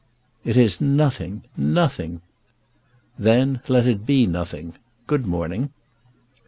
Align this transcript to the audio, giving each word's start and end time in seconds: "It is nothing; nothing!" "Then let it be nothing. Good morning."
"It 0.43 0.57
is 0.57 0.81
nothing; 0.81 1.43
nothing!" 1.55 2.21
"Then 3.19 3.61
let 3.67 3.85
it 3.85 4.03
be 4.03 4.25
nothing. 4.25 4.73
Good 5.05 5.27
morning." 5.27 5.73